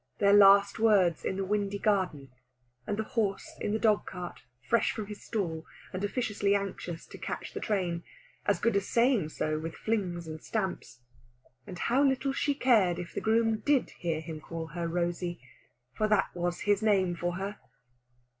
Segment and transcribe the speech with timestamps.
[0.17, 2.31] their last words in the windy garden,
[2.87, 7.19] and the horse in the dog cart, fresh from his stall, and officiously anxious to
[7.19, 8.03] catch the train
[8.47, 11.01] as good as saying so, with flings and stamps.
[11.67, 15.39] And how little she cared if the groom did hear him call her Rosey,
[15.93, 17.59] for that was his name for her.